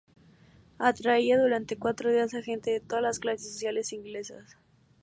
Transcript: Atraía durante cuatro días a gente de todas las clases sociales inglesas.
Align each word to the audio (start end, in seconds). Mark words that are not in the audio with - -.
Atraía 0.79 1.39
durante 1.39 1.77
cuatro 1.77 2.09
días 2.11 2.33
a 2.33 2.41
gente 2.41 2.71
de 2.71 2.79
todas 2.79 3.03
las 3.03 3.19
clases 3.19 3.53
sociales 3.53 3.93
inglesas. 3.93 4.57